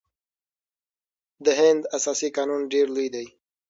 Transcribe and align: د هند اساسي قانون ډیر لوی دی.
د 1.45 1.47
هند 1.59 1.81
اساسي 1.97 2.29
قانون 2.35 2.61
ډیر 2.73 2.87
لوی 2.95 3.07
دی. 3.15 3.25